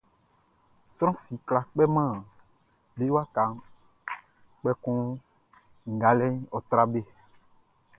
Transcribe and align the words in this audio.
Sran 0.95 1.15
fi 1.23 1.33
kwlá 1.45 1.61
kpɛman 1.71 2.11
be 2.97 3.05
wakaʼn, 3.15 3.53
kpɛkun 4.59 5.01
ngalɛʼn 5.95 6.35
ɔ́ 6.55 6.59
trá 6.69 6.83
be. 6.91 7.01